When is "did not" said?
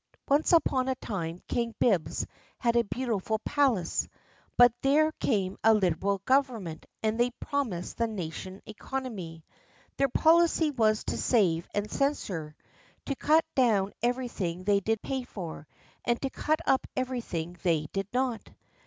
17.93-18.49